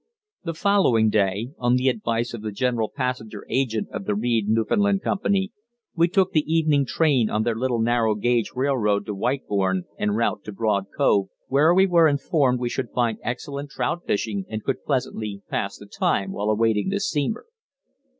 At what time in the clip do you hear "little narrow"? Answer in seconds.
7.53-8.15